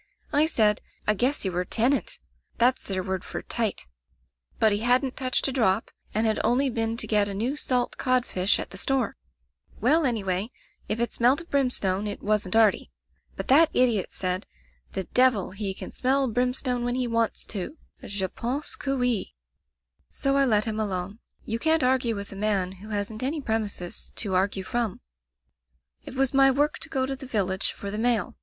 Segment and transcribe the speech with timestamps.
[0.33, 2.17] "I said *I guess you were tenet*
[2.57, 3.85] (that's their word for * tight').
[4.57, 7.97] "But he hadn't touched a drop, and had only been to get a new salt
[7.99, 9.15] codfish at the store.
[9.79, 10.51] [149 3 Digitized by LjOOQ IC Interventions "'Well, anyway,
[10.89, 12.91] if it smelt of brimstone, it wasn't Artie/
[13.35, 14.47] "But that idiot said:
[14.93, 19.25] *The devil, he can smell brimstone when he wants to— je pense que out!*
[20.09, 21.19] "So I let him alone.
[21.45, 25.01] You can't argue with a man who hasn't any premises to argue from.
[26.03, 28.35] "It was my work to go to the village for the mail.